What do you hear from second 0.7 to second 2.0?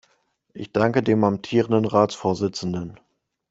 danke dem amtierenden